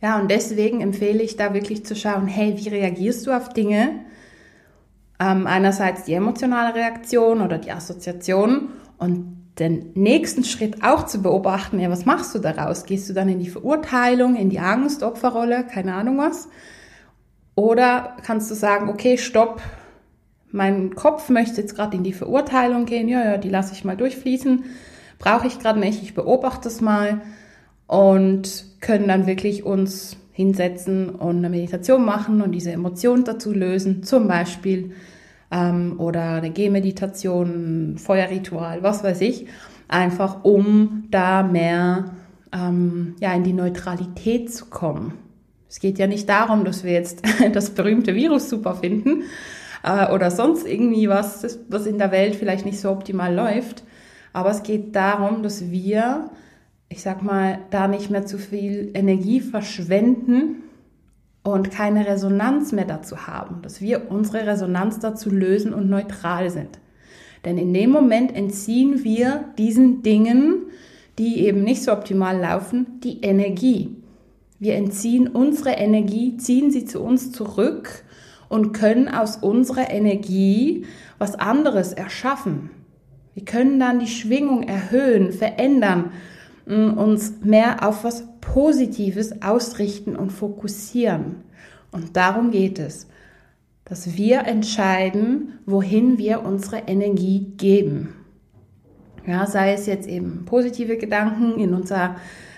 Ja, 0.00 0.18
und 0.18 0.30
deswegen 0.30 0.80
empfehle 0.80 1.22
ich 1.22 1.36
da 1.36 1.54
wirklich 1.54 1.84
zu 1.84 1.94
schauen, 1.94 2.26
hey, 2.26 2.54
wie 2.56 2.68
reagierst 2.68 3.26
du 3.26 3.36
auf 3.36 3.50
Dinge? 3.50 4.04
Ähm, 5.22 5.46
einerseits 5.46 6.02
die 6.04 6.14
emotionale 6.14 6.74
Reaktion 6.74 7.42
oder 7.42 7.58
die 7.58 7.70
Assoziation 7.70 8.70
und 8.98 9.36
den 9.60 9.92
nächsten 9.94 10.42
Schritt 10.42 10.82
auch 10.82 11.06
zu 11.06 11.22
beobachten, 11.22 11.78
ja, 11.78 11.90
was 11.90 12.06
machst 12.06 12.34
du 12.34 12.40
daraus? 12.40 12.86
Gehst 12.86 13.08
du 13.08 13.12
dann 13.12 13.28
in 13.28 13.38
die 13.38 13.50
Verurteilung, 13.50 14.34
in 14.34 14.50
die 14.50 14.58
Angst, 14.58 15.04
Opferrolle, 15.04 15.64
keine 15.64 15.94
Ahnung 15.94 16.18
was? 16.18 16.48
Oder 17.54 18.16
kannst 18.24 18.50
du 18.50 18.54
sagen, 18.56 18.88
okay, 18.88 19.16
stopp, 19.16 19.60
mein 20.50 20.96
Kopf 20.96 21.28
möchte 21.28 21.60
jetzt 21.60 21.76
gerade 21.76 21.96
in 21.96 22.02
die 22.02 22.14
Verurteilung 22.14 22.84
gehen, 22.84 23.06
ja, 23.06 23.24
ja, 23.24 23.36
die 23.36 23.50
lasse 23.50 23.74
ich 23.74 23.84
mal 23.84 23.96
durchfließen, 23.96 24.64
brauche 25.20 25.46
ich 25.46 25.60
gerade 25.60 25.78
nicht, 25.78 26.02
ich 26.02 26.14
beobachte 26.14 26.66
es 26.66 26.80
mal 26.80 27.20
und 27.86 28.64
können 28.80 29.06
dann 29.06 29.26
wirklich 29.28 29.62
uns 29.64 30.16
hinsetzen 30.32 31.10
und 31.10 31.36
eine 31.36 31.50
Meditation 31.50 32.04
machen 32.04 32.40
und 32.40 32.50
diese 32.52 32.72
Emotionen 32.72 33.22
dazu 33.22 33.52
lösen, 33.52 34.02
zum 34.02 34.26
Beispiel 34.26 34.92
ähm, 35.52 35.94
oder 35.98 36.34
eine 36.34 36.50
Gehmeditation, 36.50 37.96
Feuerritual, 37.98 38.82
was 38.82 39.04
weiß 39.04 39.20
ich, 39.20 39.46
einfach 39.86 40.42
um 40.42 41.04
da 41.10 41.42
mehr 41.42 42.06
ähm, 42.52 43.14
ja, 43.20 43.32
in 43.34 43.44
die 43.44 43.52
Neutralität 43.52 44.52
zu 44.52 44.66
kommen. 44.66 45.14
Es 45.68 45.78
geht 45.78 45.98
ja 45.98 46.06
nicht 46.06 46.28
darum, 46.28 46.64
dass 46.64 46.84
wir 46.84 46.92
jetzt 46.92 47.22
das 47.52 47.70
berühmte 47.70 48.14
Virus 48.14 48.48
super 48.48 48.74
finden 48.74 49.24
äh, 49.82 50.10
oder 50.12 50.30
sonst 50.30 50.66
irgendwie 50.66 51.08
was, 51.08 51.60
was 51.68 51.86
in 51.86 51.98
der 51.98 52.10
Welt 52.10 52.34
vielleicht 52.34 52.64
nicht 52.64 52.80
so 52.80 52.90
optimal 52.90 53.34
läuft, 53.34 53.84
aber 54.32 54.50
es 54.50 54.62
geht 54.62 54.96
darum, 54.96 55.42
dass 55.42 55.70
wir, 55.70 56.30
ich 56.88 57.02
sag 57.02 57.22
mal, 57.22 57.58
da 57.70 57.86
nicht 57.88 58.10
mehr 58.10 58.24
zu 58.24 58.38
viel 58.38 58.90
Energie 58.94 59.40
verschwenden, 59.40 60.62
und 61.42 61.70
keine 61.70 62.06
Resonanz 62.06 62.72
mehr 62.72 62.84
dazu 62.84 63.26
haben, 63.26 63.62
dass 63.62 63.80
wir 63.80 64.10
unsere 64.10 64.46
Resonanz 64.46 65.00
dazu 65.00 65.30
lösen 65.30 65.74
und 65.74 65.90
neutral 65.90 66.50
sind. 66.50 66.78
Denn 67.44 67.58
in 67.58 67.74
dem 67.74 67.90
Moment 67.90 68.34
entziehen 68.34 69.02
wir 69.02 69.46
diesen 69.58 70.02
Dingen, 70.02 70.66
die 71.18 71.40
eben 71.40 71.64
nicht 71.64 71.82
so 71.82 71.92
optimal 71.92 72.38
laufen, 72.38 73.00
die 73.02 73.20
Energie. 73.22 73.96
Wir 74.60 74.76
entziehen 74.76 75.26
unsere 75.26 75.70
Energie, 75.70 76.36
ziehen 76.36 76.70
sie 76.70 76.84
zu 76.84 77.02
uns 77.02 77.32
zurück 77.32 78.04
und 78.48 78.72
können 78.72 79.08
aus 79.08 79.36
unserer 79.36 79.90
Energie 79.90 80.86
was 81.18 81.34
anderes 81.34 81.92
erschaffen. 81.92 82.70
Wir 83.34 83.44
können 83.44 83.80
dann 83.80 83.98
die 83.98 84.06
Schwingung 84.06 84.62
erhöhen, 84.62 85.32
verändern, 85.32 86.12
uns 86.66 87.40
mehr 87.42 87.86
auf 87.86 88.04
was 88.04 88.24
Positives 88.40 89.42
ausrichten 89.42 90.16
und 90.16 90.30
fokussieren. 90.30 91.42
Und 91.90 92.16
darum 92.16 92.50
geht 92.50 92.78
es, 92.78 93.08
dass 93.84 94.16
wir 94.16 94.46
entscheiden, 94.46 95.58
wohin 95.66 96.18
wir 96.18 96.44
unsere 96.44 96.84
Energie 96.86 97.52
geben. 97.56 98.14
Ja, 99.26 99.46
sei 99.46 99.72
es 99.72 99.86
jetzt 99.86 100.08
eben 100.08 100.44
positive 100.46 100.96
Gedanken 100.96 101.60
in 101.60 101.74
unser 101.74 102.16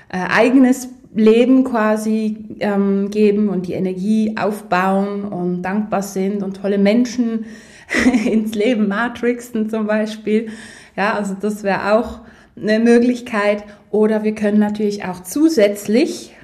äh, 0.09 0.19
eigenes 0.19 0.89
Leben 1.15 1.65
quasi 1.65 2.57
ähm, 2.61 3.11
geben 3.11 3.49
und 3.49 3.69
die 3.69 3.75
Energie 3.75 4.37
aufbauen 4.37 5.25
und 5.25 5.63
dankbar 5.63 6.03
sind 6.03 6.43
und 6.43 6.57
tolle 6.57 6.79
Menschen 6.79 7.47
ins 8.25 8.55
Leben 8.55 8.89
matrixen 8.89 9.69
zum 9.69 9.87
Beispiel. 9.87 10.49
Ja, 10.97 11.15
also 11.15 11.35
das 11.41 11.63
wäre 11.63 11.93
auch 11.95 12.21
eine 12.57 12.79
Möglichkeit. 12.79 13.65
Oder 13.91 14.23
wir 14.23 14.35
können 14.35 14.59
natürlich 14.59 15.05
auch 15.05 15.23
zusätzlich, 15.23 16.35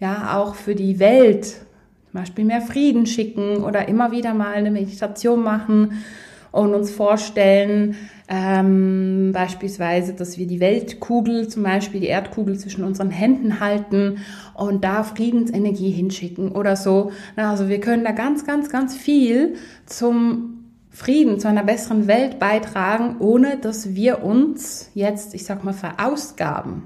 ja, 0.00 0.36
auch 0.38 0.54
für 0.54 0.74
die 0.74 0.98
Welt 0.98 1.44
zum 1.46 2.20
Beispiel 2.20 2.44
mehr 2.44 2.62
Frieden 2.62 3.06
schicken 3.06 3.58
oder 3.58 3.88
immer 3.88 4.10
wieder 4.10 4.34
mal 4.34 4.54
eine 4.54 4.70
Meditation 4.70 5.42
machen 5.42 6.02
und 6.50 6.74
uns 6.74 6.90
vorstellen, 6.90 7.96
ähm, 8.28 9.30
beispielsweise, 9.32 10.14
dass 10.14 10.38
wir 10.38 10.46
die 10.46 10.58
Weltkugel, 10.58 11.48
zum 11.48 11.62
Beispiel 11.62 12.00
die 12.00 12.06
Erdkugel 12.06 12.58
zwischen 12.58 12.82
unseren 12.84 13.10
Händen 13.10 13.60
halten 13.60 14.18
und 14.54 14.82
da 14.82 15.04
Friedensenergie 15.04 15.90
hinschicken 15.90 16.52
oder 16.52 16.74
so. 16.74 17.12
Also 17.36 17.68
wir 17.68 17.80
können 17.80 18.04
da 18.04 18.12
ganz, 18.12 18.46
ganz, 18.46 18.70
ganz 18.70 18.96
viel 18.96 19.54
zum 19.84 20.55
Frieden, 20.96 21.38
zu 21.38 21.46
einer 21.46 21.62
besseren 21.62 22.06
Welt 22.06 22.38
beitragen, 22.38 23.16
ohne 23.18 23.58
dass 23.58 23.94
wir 23.94 24.24
uns 24.24 24.90
jetzt, 24.94 25.34
ich 25.34 25.44
sag 25.44 25.62
mal, 25.62 25.74
verausgaben, 25.74 26.84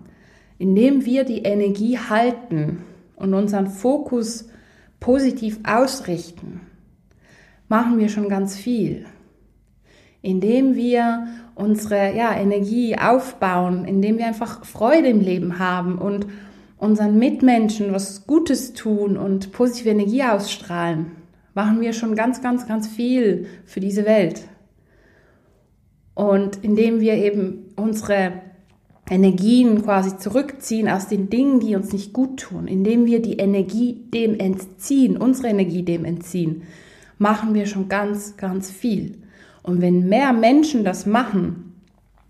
indem 0.58 1.04
wir 1.04 1.22
die 1.22 1.44
Energie 1.44 1.96
halten 1.96 2.82
und 3.14 3.34
unseren 3.34 3.68
Fokus 3.68 4.48
positiv 4.98 5.60
ausrichten, 5.62 6.60
machen 7.68 8.00
wir 8.00 8.08
schon 8.08 8.28
ganz 8.28 8.56
viel. 8.56 9.06
Indem 10.22 10.74
wir 10.74 11.28
unsere 11.54 12.12
ja, 12.12 12.34
Energie 12.34 12.98
aufbauen, 12.98 13.84
indem 13.84 14.18
wir 14.18 14.26
einfach 14.26 14.64
Freude 14.64 15.06
im 15.06 15.20
Leben 15.20 15.60
haben 15.60 15.98
und 15.98 16.26
unseren 16.78 17.16
Mitmenschen 17.16 17.92
was 17.92 18.26
Gutes 18.26 18.72
tun 18.72 19.16
und 19.16 19.52
positive 19.52 19.90
Energie 19.90 20.24
ausstrahlen, 20.24 21.19
machen 21.54 21.80
wir 21.80 21.92
schon 21.92 22.14
ganz, 22.14 22.42
ganz, 22.42 22.66
ganz 22.66 22.86
viel 22.86 23.46
für 23.64 23.80
diese 23.80 24.04
Welt. 24.06 24.42
Und 26.14 26.62
indem 26.62 27.00
wir 27.00 27.14
eben 27.14 27.72
unsere 27.76 28.32
Energien 29.08 29.82
quasi 29.82 30.16
zurückziehen 30.16 30.88
aus 30.88 31.08
den 31.08 31.30
Dingen, 31.30 31.60
die 31.60 31.74
uns 31.74 31.92
nicht 31.92 32.12
gut 32.12 32.40
tun, 32.40 32.68
indem 32.68 33.06
wir 33.06 33.20
die 33.20 33.38
Energie 33.38 34.04
dem 34.14 34.38
entziehen, 34.38 35.16
unsere 35.16 35.48
Energie 35.48 35.82
dem 35.82 36.04
entziehen, 36.04 36.62
machen 37.18 37.54
wir 37.54 37.66
schon 37.66 37.88
ganz, 37.88 38.36
ganz 38.36 38.70
viel. 38.70 39.18
Und 39.62 39.80
wenn 39.80 40.08
mehr 40.08 40.32
Menschen 40.32 40.84
das 40.84 41.06
machen, 41.06 41.74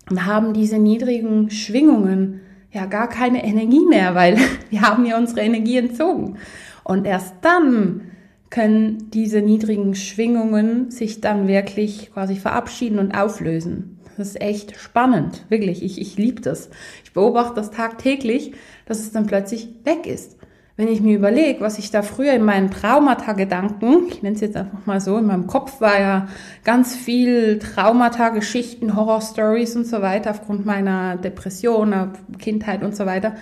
dann 0.07 0.25
haben 0.25 0.53
diese 0.53 0.79
niedrigen 0.79 1.49
Schwingungen 1.51 2.41
ja 2.71 2.85
gar 2.85 3.09
keine 3.09 3.43
Energie 3.43 3.85
mehr, 3.87 4.15
weil 4.15 4.37
wir 4.69 4.81
haben 4.81 5.05
ja 5.05 5.17
unsere 5.17 5.41
Energie 5.41 5.77
entzogen. 5.77 6.37
Und 6.83 7.05
erst 7.05 7.35
dann 7.41 8.10
können 8.51 9.09
diese 9.11 9.41
niedrigen 9.41 9.95
Schwingungen 9.95 10.91
sich 10.91 11.21
dann 11.21 11.47
wirklich 11.47 12.11
quasi 12.13 12.35
verabschieden 12.35 12.99
und 12.99 13.13
auflösen. 13.13 13.97
Das 14.17 14.27
ist 14.27 14.41
echt 14.41 14.77
spannend, 14.77 15.45
wirklich. 15.49 15.81
Ich, 15.81 15.99
ich 15.99 16.17
liebe 16.17 16.41
das. 16.41 16.69
Ich 17.03 17.13
beobachte 17.13 17.55
das 17.55 17.71
tagtäglich, 17.71 18.51
dass 18.85 18.99
es 18.99 19.11
dann 19.11 19.25
plötzlich 19.25 19.69
weg 19.85 20.05
ist. 20.05 20.37
Wenn 20.75 20.89
ich 20.89 21.01
mir 21.01 21.15
überlege, 21.15 21.61
was 21.61 21.79
ich 21.79 21.91
da 21.91 22.01
früher 22.01 22.33
in 22.33 22.43
meinen 22.43 22.71
Traumata-Gedanken, 22.71 24.07
ich 24.09 24.21
nenne 24.21 24.35
es 24.35 24.41
jetzt 24.41 24.57
einfach 24.57 24.85
mal 24.85 24.99
so, 24.99 25.17
in 25.17 25.25
meinem 25.25 25.47
Kopf 25.47 25.79
war 25.79 25.99
ja 25.99 26.27
ganz 26.63 26.95
viel 26.95 27.59
Traumata-Geschichten, 27.59 28.95
Horror-Stories 28.95 29.75
und 29.75 29.85
so 29.85 30.01
weiter 30.01 30.31
aufgrund 30.31 30.65
meiner 30.65 31.17
Depression, 31.17 32.13
Kindheit 32.37 32.83
und 32.83 32.95
so 32.95 33.05
weiter 33.05 33.35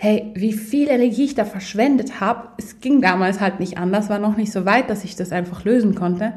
hey, 0.00 0.30
wie 0.34 0.52
viel 0.52 0.88
Energie 0.88 1.24
ich 1.24 1.34
da 1.34 1.44
verschwendet 1.44 2.20
habe. 2.20 2.50
Es 2.56 2.80
ging 2.80 3.02
damals 3.02 3.40
halt 3.40 3.58
nicht 3.58 3.78
anders, 3.78 4.08
war 4.08 4.20
noch 4.20 4.36
nicht 4.36 4.52
so 4.52 4.64
weit, 4.64 4.88
dass 4.90 5.02
ich 5.02 5.16
das 5.16 5.32
einfach 5.32 5.64
lösen 5.64 5.96
konnte. 5.96 6.34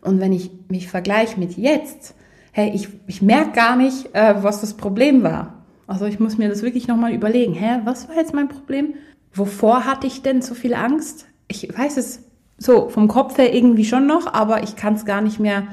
Und 0.00 0.18
wenn 0.18 0.32
ich 0.32 0.50
mich 0.70 0.88
vergleiche 0.88 1.38
mit 1.38 1.58
jetzt, 1.58 2.14
hey, 2.52 2.72
ich, 2.74 2.88
ich 3.06 3.20
merke 3.20 3.52
gar 3.52 3.76
nicht, 3.76 4.14
äh, 4.14 4.42
was 4.42 4.62
das 4.62 4.74
Problem 4.74 5.22
war. 5.22 5.62
Also 5.86 6.06
ich 6.06 6.20
muss 6.20 6.38
mir 6.38 6.48
das 6.48 6.62
wirklich 6.62 6.88
nochmal 6.88 7.12
überlegen. 7.12 7.52
Hä, 7.52 7.80
was 7.84 8.08
war 8.08 8.16
jetzt 8.16 8.32
mein 8.32 8.48
Problem? 8.48 8.94
Wovor 9.34 9.84
hatte 9.84 10.06
ich 10.06 10.22
denn 10.22 10.40
so 10.40 10.54
viel 10.54 10.72
Angst? 10.72 11.26
Ich 11.48 11.68
weiß 11.76 11.98
es 11.98 12.22
so 12.56 12.88
vom 12.88 13.08
Kopf 13.08 13.36
her 13.36 13.54
irgendwie 13.54 13.84
schon 13.84 14.06
noch, 14.06 14.32
aber 14.32 14.62
ich 14.62 14.74
kann 14.74 14.94
es 14.94 15.04
gar 15.04 15.20
nicht 15.20 15.38
mehr 15.38 15.64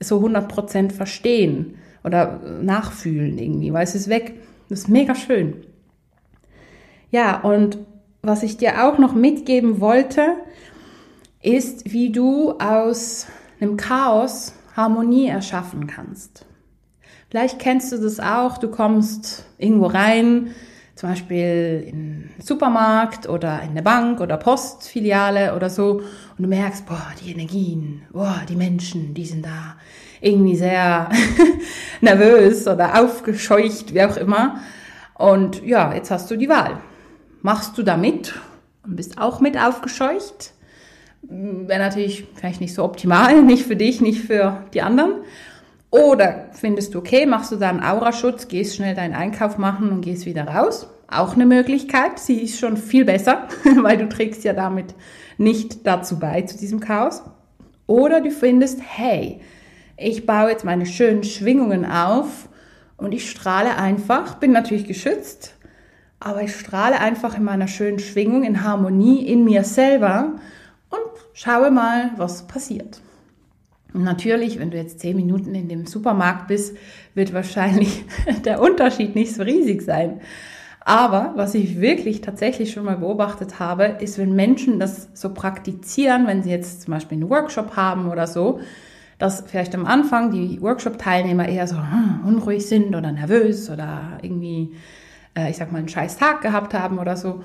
so 0.00 0.20
100% 0.20 0.90
verstehen 0.92 1.74
oder 2.02 2.40
nachfühlen 2.62 3.36
irgendwie, 3.36 3.74
weil 3.74 3.84
es 3.84 3.94
ist 3.94 4.08
weg. 4.08 4.36
Das 4.70 4.80
ist 4.80 4.88
mega 4.88 5.14
schön. 5.14 5.54
Ja, 7.10 7.40
und 7.40 7.78
was 8.22 8.42
ich 8.42 8.58
dir 8.58 8.86
auch 8.86 8.98
noch 8.98 9.14
mitgeben 9.14 9.80
wollte, 9.80 10.34
ist, 11.42 11.92
wie 11.92 12.10
du 12.10 12.52
aus 12.58 13.26
einem 13.60 13.76
Chaos 13.76 14.52
Harmonie 14.76 15.28
erschaffen 15.28 15.86
kannst. 15.86 16.44
Vielleicht 17.30 17.58
kennst 17.58 17.92
du 17.92 17.98
das 17.98 18.20
auch, 18.20 18.58
du 18.58 18.70
kommst 18.70 19.44
irgendwo 19.58 19.86
rein, 19.86 20.54
zum 20.94 21.10
Beispiel 21.10 21.84
in 21.86 21.94
einen 21.94 22.34
Supermarkt 22.40 23.28
oder 23.28 23.62
in 23.62 23.70
eine 23.70 23.82
Bank 23.82 24.20
oder 24.20 24.36
Postfiliale 24.36 25.54
oder 25.54 25.70
so 25.70 26.00
und 26.36 26.42
du 26.42 26.48
merkst, 26.48 26.86
boah, 26.86 27.06
die 27.22 27.30
Energien, 27.30 28.02
boah, 28.12 28.42
die 28.48 28.56
Menschen, 28.56 29.14
die 29.14 29.26
sind 29.26 29.44
da 29.44 29.76
irgendwie 30.20 30.56
sehr 30.56 31.08
nervös 32.00 32.66
oder 32.66 33.00
aufgescheucht, 33.00 33.94
wie 33.94 34.02
auch 34.02 34.16
immer. 34.16 34.60
Und 35.14 35.64
ja, 35.64 35.94
jetzt 35.94 36.10
hast 36.10 36.30
du 36.30 36.36
die 36.36 36.48
Wahl 36.48 36.80
machst 37.42 37.78
du 37.78 37.82
da 37.82 37.96
mit 37.96 38.34
und 38.84 38.96
bist 38.96 39.18
auch 39.18 39.40
mit 39.40 39.58
aufgescheucht. 39.58 40.52
Wäre 41.22 41.80
natürlich 41.80 42.26
vielleicht 42.34 42.60
nicht 42.60 42.74
so 42.74 42.84
optimal, 42.84 43.42
nicht 43.42 43.66
für 43.66 43.76
dich, 43.76 44.00
nicht 44.00 44.22
für 44.22 44.64
die 44.74 44.82
anderen. 44.82 45.22
Oder 45.90 46.46
findest 46.52 46.94
du, 46.94 46.98
okay, 46.98 47.24
machst 47.24 47.50
du 47.50 47.56
da 47.56 47.70
einen 47.70 47.82
Auraschutz, 47.82 48.48
gehst 48.48 48.76
schnell 48.76 48.94
deinen 48.94 49.14
Einkauf 49.14 49.56
machen 49.56 49.90
und 49.90 50.02
gehst 50.02 50.26
wieder 50.26 50.46
raus. 50.46 50.88
Auch 51.10 51.34
eine 51.34 51.46
Möglichkeit. 51.46 52.18
Sie 52.18 52.42
ist 52.42 52.58
schon 52.58 52.76
viel 52.76 53.06
besser, 53.06 53.48
weil 53.76 53.96
du 53.96 54.08
trägst 54.08 54.44
ja 54.44 54.52
damit 54.52 54.94
nicht 55.38 55.86
dazu 55.86 56.18
bei, 56.18 56.42
zu 56.42 56.58
diesem 56.58 56.80
Chaos. 56.80 57.22
Oder 57.86 58.20
du 58.20 58.30
findest, 58.30 58.80
hey, 58.84 59.40
ich 59.96 60.26
baue 60.26 60.50
jetzt 60.50 60.64
meine 60.64 60.84
schönen 60.84 61.24
Schwingungen 61.24 61.86
auf 61.86 62.48
und 62.98 63.12
ich 63.12 63.30
strahle 63.30 63.76
einfach, 63.76 64.34
bin 64.34 64.52
natürlich 64.52 64.86
geschützt, 64.86 65.54
aber 66.20 66.42
ich 66.42 66.54
strahle 66.54 67.00
einfach 67.00 67.36
in 67.36 67.44
meiner 67.44 67.68
schönen 67.68 67.98
Schwingung, 67.98 68.42
in 68.44 68.64
Harmonie 68.64 69.24
in 69.26 69.44
mir 69.44 69.64
selber 69.64 70.32
und 70.90 71.00
schaue 71.32 71.70
mal, 71.70 72.10
was 72.16 72.46
passiert. 72.46 73.00
Natürlich, 73.92 74.58
wenn 74.58 74.70
du 74.70 74.76
jetzt 74.76 75.00
zehn 75.00 75.16
Minuten 75.16 75.54
in 75.54 75.68
dem 75.68 75.86
Supermarkt 75.86 76.48
bist, 76.48 76.76
wird 77.14 77.32
wahrscheinlich 77.32 78.04
der 78.44 78.60
Unterschied 78.60 79.14
nicht 79.14 79.34
so 79.34 79.42
riesig 79.42 79.82
sein. 79.82 80.20
Aber 80.80 81.32
was 81.36 81.54
ich 81.54 81.80
wirklich 81.80 82.20
tatsächlich 82.20 82.72
schon 82.72 82.84
mal 82.84 82.96
beobachtet 82.96 83.58
habe, 83.58 83.96
ist, 84.00 84.18
wenn 84.18 84.34
Menschen 84.34 84.80
das 84.80 85.08
so 85.14 85.34
praktizieren, 85.34 86.26
wenn 86.26 86.42
sie 86.42 86.50
jetzt 86.50 86.82
zum 86.82 86.94
Beispiel 86.94 87.18
einen 87.18 87.30
Workshop 87.30 87.76
haben 87.76 88.10
oder 88.10 88.26
so, 88.26 88.60
dass 89.18 89.44
vielleicht 89.46 89.74
am 89.74 89.84
Anfang 89.84 90.30
die 90.30 90.60
Workshop-Teilnehmer 90.62 91.48
eher 91.48 91.66
so 91.66 91.76
hm, 91.76 92.20
unruhig 92.24 92.66
sind 92.66 92.94
oder 92.94 93.12
nervös 93.12 93.68
oder 93.68 94.18
irgendwie 94.22 94.76
äh, 95.38 95.50
ich 95.50 95.56
sag 95.56 95.72
mal, 95.72 95.78
einen 95.78 95.88
scheiß 95.88 96.18
Tag 96.18 96.42
gehabt 96.42 96.74
haben 96.74 96.98
oder 96.98 97.16
so. 97.16 97.42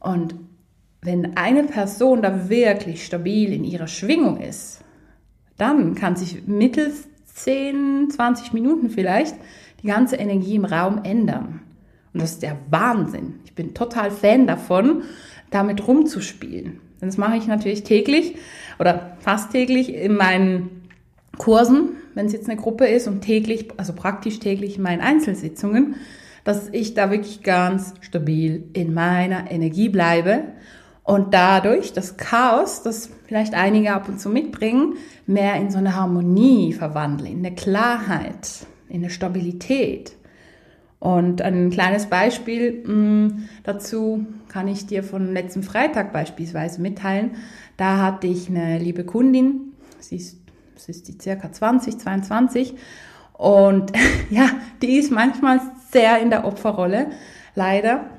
Und 0.00 0.34
wenn 1.02 1.36
eine 1.36 1.64
Person 1.64 2.22
da 2.22 2.48
wirklich 2.48 3.04
stabil 3.04 3.52
in 3.52 3.64
ihrer 3.64 3.88
Schwingung 3.88 4.40
ist, 4.40 4.80
dann 5.58 5.94
kann 5.94 6.16
sich 6.16 6.46
mittels 6.46 7.06
10, 7.26 8.10
20 8.10 8.52
Minuten 8.52 8.90
vielleicht 8.90 9.36
die 9.82 9.88
ganze 9.88 10.16
Energie 10.16 10.56
im 10.56 10.64
Raum 10.64 11.02
ändern. 11.04 11.60
Und 12.12 12.22
das 12.22 12.32
ist 12.32 12.42
der 12.42 12.56
Wahnsinn. 12.70 13.40
Ich 13.44 13.54
bin 13.54 13.74
total 13.74 14.10
Fan 14.10 14.46
davon, 14.46 15.02
damit 15.50 15.86
rumzuspielen. 15.86 16.80
Das 17.00 17.18
mache 17.18 17.36
ich 17.36 17.46
natürlich 17.46 17.84
täglich 17.84 18.36
oder 18.78 19.16
fast 19.20 19.52
täglich 19.52 19.92
in 19.92 20.16
meinen 20.16 20.88
Kursen, 21.36 21.90
wenn 22.14 22.26
es 22.26 22.32
jetzt 22.32 22.48
eine 22.48 22.58
Gruppe 22.58 22.86
ist 22.86 23.08
und 23.08 23.20
täglich, 23.20 23.68
also 23.76 23.92
praktisch 23.92 24.38
täglich 24.38 24.76
in 24.76 24.82
meinen 24.82 25.02
Einzelsitzungen 25.02 25.96
dass 26.44 26.68
ich 26.70 26.94
da 26.94 27.10
wirklich 27.10 27.42
ganz 27.42 27.94
stabil 28.00 28.64
in 28.74 28.94
meiner 28.94 29.50
Energie 29.50 29.88
bleibe 29.88 30.44
und 31.02 31.34
dadurch 31.34 31.92
das 31.92 32.16
Chaos, 32.16 32.82
das 32.82 33.10
vielleicht 33.26 33.54
einige 33.54 33.92
ab 33.92 34.08
und 34.08 34.18
zu 34.18 34.30
mitbringen, 34.30 34.94
mehr 35.26 35.56
in 35.56 35.70
so 35.70 35.78
eine 35.78 35.96
Harmonie 35.96 36.72
verwandle, 36.72 37.28
in 37.28 37.44
eine 37.44 37.54
Klarheit, 37.54 38.66
in 38.88 39.02
eine 39.02 39.10
Stabilität. 39.10 40.16
Und 40.98 41.42
ein 41.42 41.68
kleines 41.68 42.06
Beispiel 42.06 42.82
mm, 42.86 43.48
dazu 43.62 44.24
kann 44.48 44.66
ich 44.66 44.86
dir 44.86 45.02
von 45.02 45.34
letzten 45.34 45.62
Freitag 45.62 46.14
beispielsweise 46.14 46.80
mitteilen. 46.80 47.32
Da 47.76 47.98
hatte 47.98 48.26
ich 48.26 48.48
eine 48.48 48.78
liebe 48.78 49.04
Kundin, 49.04 49.74
sie 49.98 50.16
ist, 50.16 50.38
sie 50.76 50.92
ist 50.92 51.08
die 51.08 51.18
circa 51.20 51.52
20, 51.52 51.98
22 51.98 52.74
und 53.34 53.92
ja, 54.30 54.48
die 54.80 54.96
ist 54.96 55.10
manchmal 55.10 55.60
sehr 55.94 56.20
in 56.20 56.28
der 56.28 56.44
Opferrolle, 56.44 57.06
leider. 57.54 58.10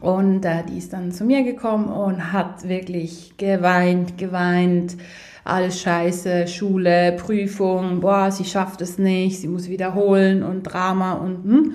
Und 0.00 0.44
äh, 0.44 0.62
die 0.68 0.78
ist 0.78 0.92
dann 0.92 1.10
zu 1.10 1.24
mir 1.24 1.42
gekommen 1.42 1.88
und 1.88 2.32
hat 2.32 2.68
wirklich 2.68 3.34
geweint, 3.38 4.18
geweint, 4.18 4.96
alles 5.44 5.80
scheiße, 5.80 6.46
Schule, 6.46 7.12
Prüfung, 7.12 8.00
boah, 8.00 8.30
sie 8.30 8.44
schafft 8.44 8.82
es 8.82 8.98
nicht, 8.98 9.40
sie 9.40 9.48
muss 9.48 9.68
wiederholen 9.68 10.42
und 10.42 10.62
Drama 10.62 11.14
und 11.14 11.44
hm. 11.44 11.72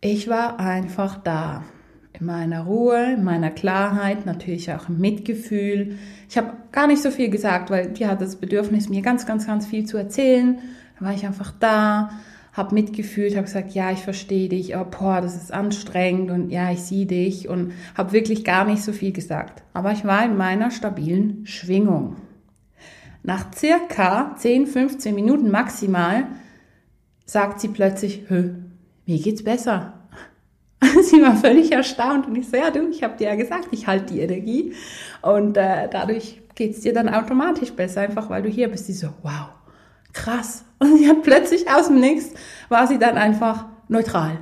ich 0.00 0.28
war 0.28 0.58
einfach 0.58 1.18
da. 1.18 1.64
In 2.18 2.26
meiner 2.26 2.62
Ruhe, 2.62 3.14
in 3.14 3.22
meiner 3.22 3.50
Klarheit, 3.50 4.26
natürlich 4.26 4.72
auch 4.72 4.88
im 4.88 4.98
Mitgefühl. 4.98 5.98
Ich 6.28 6.36
habe 6.36 6.54
gar 6.72 6.88
nicht 6.88 7.00
so 7.00 7.12
viel 7.12 7.28
gesagt, 7.28 7.70
weil 7.70 7.90
die 7.90 8.06
hat 8.06 8.20
das 8.20 8.36
Bedürfnis, 8.36 8.88
mir 8.88 9.02
ganz, 9.02 9.24
ganz, 9.26 9.46
ganz 9.46 9.66
viel 9.66 9.84
zu 9.84 9.96
erzählen. 9.96 10.58
Da 10.98 11.06
war 11.06 11.12
ich 11.12 11.24
einfach 11.24 11.52
da, 11.60 12.10
habe 12.52 12.74
mitgefühlt, 12.74 13.34
habe 13.34 13.44
gesagt, 13.44 13.72
ja, 13.72 13.92
ich 13.92 14.00
verstehe 14.00 14.48
dich, 14.48 14.76
oh, 14.76 14.84
boah, 14.84 15.20
das 15.20 15.36
ist 15.36 15.52
anstrengend 15.52 16.30
und 16.30 16.50
ja, 16.50 16.70
ich 16.70 16.80
sehe 16.80 17.06
dich 17.06 17.48
und 17.48 17.72
habe 17.96 18.12
wirklich 18.12 18.44
gar 18.44 18.64
nicht 18.64 18.82
so 18.82 18.92
viel 18.92 19.12
gesagt. 19.12 19.62
Aber 19.74 19.92
ich 19.92 20.04
war 20.04 20.24
in 20.24 20.36
meiner 20.36 20.70
stabilen 20.70 21.46
Schwingung. 21.46 22.16
Nach 23.22 23.52
circa 23.54 24.34
10, 24.36 24.66
15 24.66 25.14
Minuten 25.14 25.50
maximal 25.50 26.26
sagt 27.26 27.60
sie 27.60 27.68
plötzlich, 27.68 28.24
Hö, 28.28 28.54
mir 29.06 29.18
geht's 29.18 29.44
besser. 29.44 29.94
sie 31.02 31.20
war 31.22 31.36
völlig 31.36 31.72
erstaunt 31.72 32.26
und 32.26 32.36
ich 32.36 32.48
so, 32.48 32.56
ja 32.56 32.70
du, 32.70 32.88
ich 32.88 33.02
habe 33.02 33.16
dir 33.16 33.28
ja 33.28 33.34
gesagt, 33.34 33.68
ich 33.72 33.86
halte 33.86 34.14
die 34.14 34.20
Energie 34.20 34.74
und 35.22 35.56
äh, 35.56 35.88
dadurch 35.90 36.40
geht's 36.54 36.80
dir 36.80 36.92
dann 36.92 37.08
automatisch 37.08 37.72
besser, 37.72 38.02
einfach 38.02 38.30
weil 38.30 38.42
du 38.42 38.48
hier 38.48 38.68
bist. 38.68 38.86
Sie 38.86 38.92
so, 38.92 39.08
wow, 39.22 39.50
krass. 40.12 40.64
Und 40.78 40.98
sie 40.98 41.08
hat 41.08 41.22
plötzlich 41.22 41.68
aus 41.70 41.88
dem 41.88 42.00
Nichts, 42.00 42.32
war 42.68 42.86
sie 42.86 42.98
dann 42.98 43.16
einfach 43.16 43.66
neutral. 43.88 44.38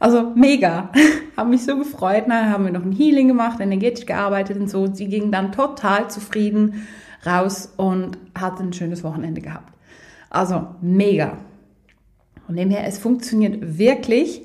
Also 0.00 0.32
mega. 0.34 0.90
haben 1.36 1.50
mich 1.50 1.64
so 1.64 1.76
gefreut. 1.76 2.24
Na, 2.26 2.50
haben 2.50 2.64
wir 2.64 2.72
noch 2.72 2.84
ein 2.84 2.90
Healing 2.90 3.28
gemacht, 3.28 3.60
energetisch 3.60 4.06
gearbeitet 4.06 4.58
und 4.58 4.68
so. 4.68 4.92
Sie 4.92 5.06
ging 5.06 5.30
dann 5.30 5.52
total 5.52 6.10
zufrieden 6.10 6.86
raus 7.24 7.72
und 7.76 8.18
hat 8.36 8.58
ein 8.58 8.72
schönes 8.72 9.04
Wochenende 9.04 9.40
gehabt. 9.40 9.72
Also 10.28 10.66
mega. 10.80 11.38
Von 12.46 12.56
dem 12.56 12.70
her, 12.70 12.84
es 12.86 12.98
funktioniert 12.98 13.78
wirklich. 13.78 14.44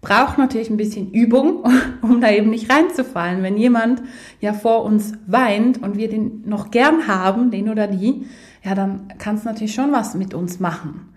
Braucht 0.00 0.38
natürlich 0.38 0.70
ein 0.70 0.76
bisschen 0.76 1.12
Übung, 1.12 1.64
um 2.02 2.20
da 2.20 2.30
eben 2.30 2.50
nicht 2.50 2.70
reinzufallen. 2.70 3.42
Wenn 3.42 3.56
jemand 3.56 4.02
ja 4.40 4.52
vor 4.52 4.84
uns 4.84 5.12
weint 5.26 5.82
und 5.82 5.96
wir 5.96 6.08
den 6.08 6.42
noch 6.46 6.70
gern 6.70 7.06
haben, 7.06 7.50
den 7.50 7.68
oder 7.68 7.86
die, 7.86 8.26
ja, 8.66 8.74
dann 8.74 9.06
kann 9.18 9.36
es 9.36 9.44
natürlich 9.44 9.74
schon 9.74 9.92
was 9.92 10.16
mit 10.16 10.34
uns 10.34 10.58
machen. 10.58 11.12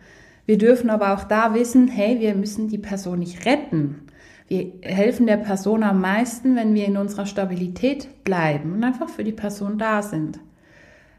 Wir 0.46 0.60
dürfen 0.60 0.92
aber 0.92 1.16
auch 1.16 1.24
da 1.24 1.56
wissen, 1.56 1.88
hey, 1.88 2.20
wir 2.20 2.36
müssen 2.36 2.68
die 2.68 2.78
Person 2.78 3.18
nicht 3.18 3.44
retten. 3.48 4.04
Wir 4.48 4.72
helfen 4.84 5.26
der 5.26 5.38
Person 5.38 5.82
am 5.82 6.00
meisten, 6.00 6.56
wenn 6.56 6.76
wir 6.76 6.86
in 6.86 6.96
unserer 6.96 7.26
Stabilität 7.26 8.24
bleiben 8.24 8.74
und 8.74 8.84
einfach 8.84 9.10
für 9.10 9.24
die 9.24 9.32
Person 9.32 9.80
da 9.80 10.04
sind. 10.04 10.40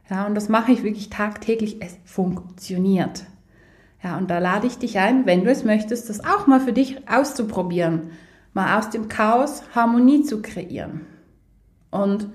Ja, 0.08 0.24
und 0.24 0.36
das 0.36 0.48
mache 0.48 0.70
ich 0.70 0.84
wirklich 0.84 1.10
tagtäglich. 1.10 1.78
Es 1.80 1.98
funktioniert. 2.04 3.24
Ja, 4.00 4.16
und 4.16 4.30
da 4.30 4.38
lade 4.38 4.68
ich 4.68 4.78
dich 4.78 5.00
ein, 5.00 5.26
wenn 5.26 5.42
du 5.42 5.50
es 5.50 5.64
möchtest, 5.64 6.08
das 6.08 6.24
auch 6.24 6.46
mal 6.46 6.60
für 6.60 6.72
dich 6.72 7.08
auszuprobieren. 7.08 8.10
Mal 8.54 8.78
aus 8.78 8.90
dem 8.90 9.08
Chaos 9.08 9.64
Harmonie 9.74 10.22
zu 10.22 10.42
kreieren. 10.42 11.00
Und 11.90 12.28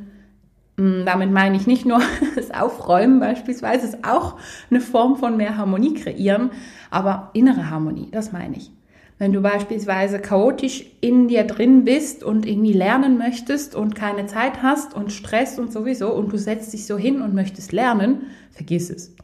damit 0.77 1.31
meine 1.31 1.55
ich 1.55 1.67
nicht 1.67 1.85
nur 1.85 2.01
das 2.35 2.51
Aufräumen 2.51 3.19
beispielsweise, 3.19 3.87
ist 3.87 4.05
auch 4.05 4.35
eine 4.69 4.81
Form 4.81 5.17
von 5.17 5.37
mehr 5.37 5.57
Harmonie 5.57 5.93
kreieren, 5.93 6.51
aber 6.89 7.29
innere 7.33 7.69
Harmonie, 7.69 8.09
das 8.11 8.31
meine 8.31 8.57
ich. 8.57 8.71
Wenn 9.17 9.31
du 9.31 9.41
beispielsweise 9.41 10.19
chaotisch 10.19 10.85
in 10.99 11.29
dir 11.29 11.45
drin 11.45 11.85
bist 11.85 12.21
und 12.21 12.45
irgendwie 12.45 12.73
lernen 12.73 13.17
möchtest 13.17 13.73
und 13.73 13.95
keine 13.95 14.25
Zeit 14.25 14.61
hast 14.61 14.93
und 14.93 15.13
Stress 15.13 15.57
und 15.57 15.71
sowieso 15.71 16.13
und 16.13 16.33
du 16.33 16.37
setzt 16.37 16.73
dich 16.73 16.85
so 16.85 16.97
hin 16.97 17.21
und 17.21 17.33
möchtest 17.33 17.71
lernen, 17.71 18.23
vergiss 18.51 18.89
es. 18.89 19.15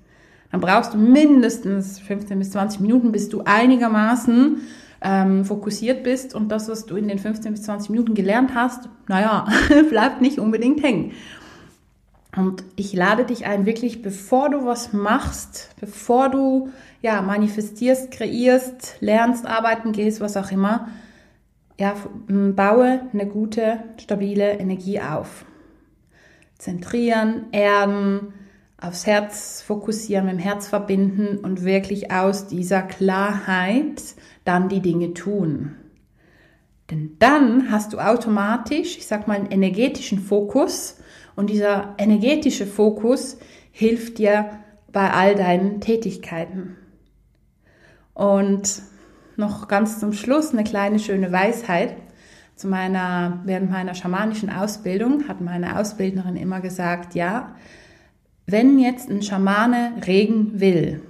Dann 0.50 0.62
brauchst 0.62 0.93
du 0.93 0.98
mindestens 0.98 2.00
15 2.00 2.39
bis 2.39 2.51
20 2.51 2.79
Minuten, 2.79 3.12
bis 3.12 3.27
du 3.27 3.41
einigermaßen 3.43 4.62
ähm, 5.01 5.43
fokussiert 5.43 6.03
bist 6.03 6.36
und 6.36 6.50
das, 6.50 6.70
was 6.70 6.86
du 6.86 6.96
in 6.96 7.10
den 7.10 7.20
15 7.20 7.51
bis 7.51 7.63
20 7.63 7.89
Minuten 7.89 8.13
gelernt 8.13 8.51
hast, 8.55 8.88
naja, 9.08 9.46
bleibt 9.89 10.22
nicht 10.22 10.39
unbedingt 10.39 10.84
hängen. 10.84 11.12
Und 12.35 12.63
ich 12.77 12.93
lade 12.93 13.25
dich 13.25 13.45
ein, 13.45 13.65
wirklich, 13.65 14.01
bevor 14.01 14.50
du 14.50 14.65
was 14.65 14.93
machst, 14.93 15.75
bevor 15.79 16.29
du 16.29 16.69
ja 17.01 17.21
manifestierst, 17.21 18.09
kreierst, 18.11 18.95
lernst, 19.01 19.45
arbeiten 19.45 19.91
gehst, 19.91 20.21
was 20.21 20.38
auch 20.38 20.51
immer, 20.51 20.88
ja, 21.77 21.95
baue 22.27 23.01
eine 23.11 23.25
gute, 23.25 23.79
stabile 23.97 24.59
Energie 24.59 25.01
auf. 25.01 25.45
Zentrieren, 26.57 27.47
erden, 27.51 28.33
aufs 28.79 29.05
Herz 29.05 29.61
fokussieren, 29.61 30.25
mit 30.25 30.35
dem 30.35 30.39
Herz 30.39 30.67
verbinden 30.67 31.38
und 31.38 31.63
wirklich 31.63 32.11
aus 32.11 32.47
dieser 32.47 32.81
Klarheit 32.81 34.01
dann 34.45 34.69
die 34.69 34.79
Dinge 34.79 35.13
tun. 35.13 35.75
Denn 36.89 37.15
dann 37.19 37.71
hast 37.71 37.93
du 37.93 38.00
automatisch, 38.00 38.98
ich 38.98 39.07
sag 39.07 39.27
mal, 39.27 39.37
einen 39.37 39.51
energetischen 39.51 40.20
Fokus, 40.20 40.98
und 41.41 41.49
dieser 41.49 41.95
energetische 41.97 42.67
Fokus 42.67 43.39
hilft 43.71 44.19
dir 44.19 44.59
bei 44.91 45.09
all 45.09 45.33
deinen 45.33 45.81
Tätigkeiten. 45.81 46.75
Und 48.13 48.83
noch 49.37 49.67
ganz 49.67 49.99
zum 49.99 50.13
Schluss 50.13 50.53
eine 50.53 50.63
kleine 50.63 50.99
schöne 50.99 51.31
Weisheit. 51.31 51.95
Zu 52.55 52.67
meiner, 52.67 53.41
während 53.45 53.71
meiner 53.71 53.95
schamanischen 53.95 54.51
Ausbildung 54.51 55.27
hat 55.27 55.41
meine 55.41 55.79
Ausbildnerin 55.79 56.35
immer 56.35 56.61
gesagt, 56.61 57.15
ja, 57.15 57.55
wenn 58.45 58.77
jetzt 58.77 59.09
ein 59.09 59.23
Schamane 59.23 59.93
Regen 60.05 60.59
will, 60.59 61.01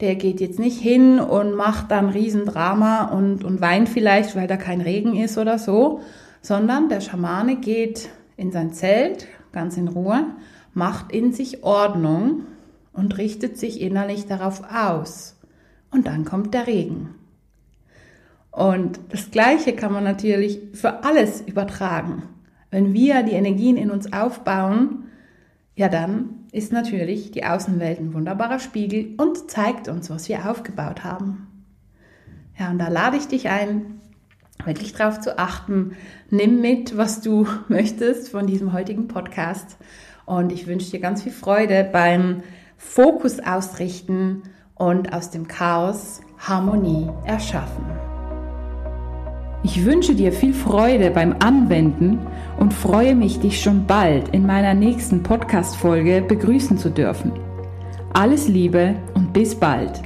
der 0.00 0.16
geht 0.16 0.40
jetzt 0.40 0.58
nicht 0.58 0.80
hin 0.80 1.20
und 1.20 1.54
macht 1.54 1.92
dann 1.92 2.08
Riesendrama 2.08 3.04
und, 3.04 3.44
und 3.44 3.60
weint 3.60 3.88
vielleicht, 3.88 4.34
weil 4.34 4.48
da 4.48 4.56
kein 4.56 4.80
Regen 4.80 5.14
ist 5.14 5.38
oder 5.38 5.60
so, 5.60 6.00
sondern 6.42 6.88
der 6.88 7.00
Schamane 7.00 7.54
geht 7.60 8.08
in 8.36 8.52
sein 8.52 8.72
Zelt, 8.72 9.26
ganz 9.52 9.76
in 9.76 9.88
Ruhe, 9.88 10.24
macht 10.74 11.12
in 11.12 11.32
sich 11.32 11.64
Ordnung 11.64 12.42
und 12.92 13.18
richtet 13.18 13.58
sich 13.58 13.80
innerlich 13.80 14.26
darauf 14.26 14.62
aus. 14.72 15.36
Und 15.90 16.06
dann 16.06 16.24
kommt 16.24 16.54
der 16.54 16.66
Regen. 16.66 17.14
Und 18.50 19.00
das 19.10 19.30
Gleiche 19.30 19.74
kann 19.74 19.92
man 19.92 20.04
natürlich 20.04 20.60
für 20.72 21.04
alles 21.04 21.42
übertragen. 21.42 22.22
Wenn 22.70 22.92
wir 22.94 23.22
die 23.22 23.32
Energien 23.32 23.76
in 23.76 23.90
uns 23.90 24.12
aufbauen, 24.12 25.04
ja 25.74 25.88
dann 25.88 26.30
ist 26.52 26.72
natürlich 26.72 27.30
die 27.30 27.44
Außenwelt 27.44 28.00
ein 28.00 28.14
wunderbarer 28.14 28.58
Spiegel 28.58 29.14
und 29.18 29.50
zeigt 29.50 29.88
uns, 29.88 30.08
was 30.08 30.28
wir 30.28 30.50
aufgebaut 30.50 31.04
haben. 31.04 31.46
Ja, 32.58 32.70
und 32.70 32.78
da 32.78 32.88
lade 32.88 33.18
ich 33.18 33.28
dich 33.28 33.50
ein, 33.50 33.95
wirklich 34.64 34.92
darauf 34.92 35.20
zu 35.20 35.38
achten. 35.38 35.96
Nimm 36.30 36.60
mit, 36.60 36.96
was 36.96 37.20
du 37.20 37.46
möchtest 37.68 38.30
von 38.30 38.46
diesem 38.46 38.72
heutigen 38.72 39.08
Podcast. 39.08 39.76
Und 40.24 40.52
ich 40.52 40.66
wünsche 40.66 40.90
dir 40.90 41.00
ganz 41.00 41.22
viel 41.22 41.32
Freude 41.32 41.88
beim 41.90 42.42
Fokus 42.76 43.40
ausrichten 43.40 44.42
und 44.74 45.12
aus 45.12 45.30
dem 45.30 45.48
Chaos 45.48 46.20
Harmonie 46.38 47.08
erschaffen. 47.24 47.84
Ich 49.62 49.84
wünsche 49.84 50.14
dir 50.14 50.32
viel 50.32 50.54
Freude 50.54 51.10
beim 51.10 51.34
Anwenden 51.40 52.20
und 52.58 52.72
freue 52.72 53.16
mich, 53.16 53.40
dich 53.40 53.60
schon 53.60 53.86
bald 53.86 54.28
in 54.28 54.46
meiner 54.46 54.74
nächsten 54.74 55.22
Podcast-Folge 55.22 56.22
begrüßen 56.22 56.78
zu 56.78 56.90
dürfen. 56.90 57.32
Alles 58.12 58.46
Liebe 58.48 58.94
und 59.14 59.32
bis 59.32 59.54
bald. 59.54 60.05